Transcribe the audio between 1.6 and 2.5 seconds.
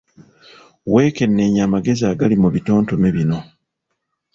amagezi agali mu